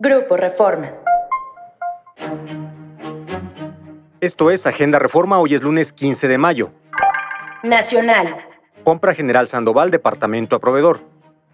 [0.00, 0.92] Grupo Reforma.
[4.20, 6.70] Esto es Agenda Reforma, hoy es lunes 15 de mayo.
[7.64, 8.36] Nacional.
[8.84, 11.00] Compra General Sandoval, departamento a proveedor.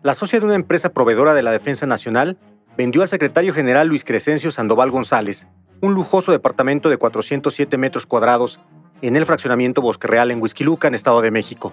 [0.02, 2.36] La socia de una empresa proveedora de la Defensa Nacional
[2.76, 5.46] vendió al secretario general Luis Crescencio Sandoval González
[5.80, 8.60] un lujoso departamento de 407 metros cuadrados
[9.00, 11.72] en el fraccionamiento Bosque Real en Huizquiluca, en Estado de México.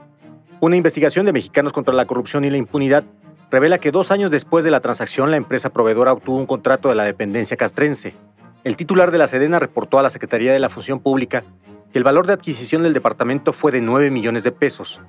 [0.61, 3.03] Una investigación de Mexicanos contra la Corrupción y la Impunidad
[3.51, 6.95] revela que dos años después de la transacción la empresa proveedora obtuvo un contrato de
[6.95, 8.15] la dependencia castrense.
[8.63, 11.43] El titular de la Sedena reportó a la Secretaría de la Función Pública
[11.91, 15.01] que el valor de adquisición del departamento fue de 9 millones de pesos,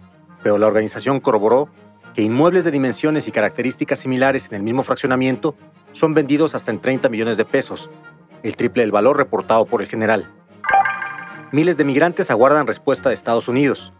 [0.43, 1.69] pero la organización corroboró
[2.15, 5.55] que inmuebles de dimensiones y características similares en el mismo fraccionamiento
[5.93, 7.91] son vendidos hasta en 30 millones de pesos,
[8.43, 10.29] el triple del valor reportado por el general.
[11.53, 13.93] Miles de migrantes aguardan respuesta de Estados Unidos.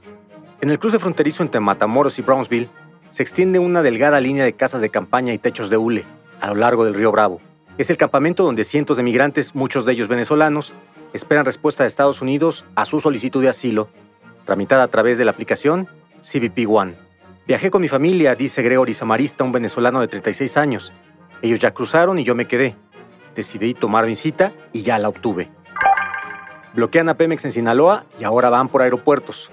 [0.61, 2.71] En el cruce fronterizo entre Matamoros y Brownsville,
[3.13, 6.07] se extiende una delgada línea de casas de campaña y techos de hule
[6.41, 7.43] a lo largo del río Bravo.
[7.77, 10.73] Es el campamento donde cientos de migrantes, muchos de ellos venezolanos,
[11.13, 13.91] esperan respuesta de Estados Unidos a su solicitud de asilo,
[14.47, 15.89] tramitada a través de la aplicación
[16.23, 16.95] CBP One.
[17.47, 20.91] Viajé con mi familia, dice Gregory Samarista, un venezolano de 36 años.
[21.43, 22.77] Ellos ya cruzaron y yo me quedé.
[23.37, 24.15] Decidí tomar mi
[24.73, 25.51] y ya la obtuve.
[26.75, 29.51] Bloquean a Pemex en Sinaloa y ahora van por aeropuertos.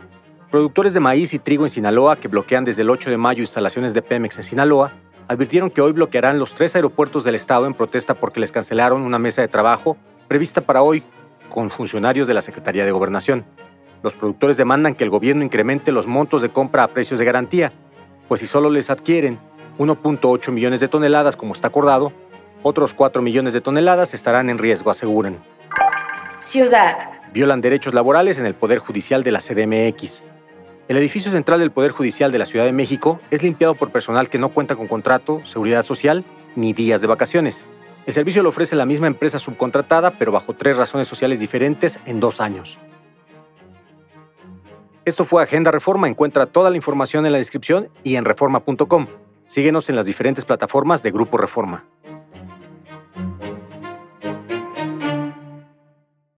[0.51, 3.93] Productores de maíz y trigo en Sinaloa, que bloquean desde el 8 de mayo instalaciones
[3.93, 4.93] de Pemex en Sinaloa,
[5.27, 9.19] advirtieron que hoy bloquearán los tres aeropuertos del estado en protesta porque les cancelaron una
[9.19, 9.95] mesa de trabajo
[10.27, 11.03] prevista para hoy
[11.49, 13.45] con funcionarios de la Secretaría de Gobernación.
[14.01, 17.71] Los productores demandan que el gobierno incremente los montos de compra a precios de garantía,
[18.27, 19.37] pues si solo les adquieren
[19.77, 22.11] 1.8 millones de toneladas como está acordado,
[22.63, 25.37] otros 4 millones de toneladas estarán en riesgo, aseguran.
[26.39, 26.95] Ciudad.
[27.33, 30.23] Violan derechos laborales en el Poder Judicial de la CDMX.
[30.89, 34.27] El edificio central del Poder Judicial de la Ciudad de México es limpiado por personal
[34.27, 37.67] que no cuenta con contrato, seguridad social ni días de vacaciones.
[38.07, 42.19] El servicio lo ofrece la misma empresa subcontratada, pero bajo tres razones sociales diferentes en
[42.19, 42.79] dos años.
[45.05, 46.07] Esto fue Agenda Reforma.
[46.07, 49.05] Encuentra toda la información en la descripción y en reforma.com.
[49.45, 51.85] Síguenos en las diferentes plataformas de Grupo Reforma.